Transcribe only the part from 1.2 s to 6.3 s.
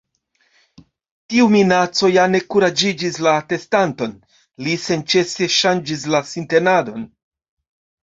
Tiu minaco ja ne kuraĝigis la atestanton. Li senĉese ŝanĝis la